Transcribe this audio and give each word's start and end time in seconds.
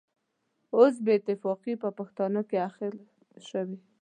اوس 0.75 0.95
بې 1.05 1.13
اتفاقي 1.17 1.73
په 1.83 1.89
پښتانه 1.97 2.41
کې 2.49 2.57
اخښل 2.67 2.95
شوې. 3.49 3.77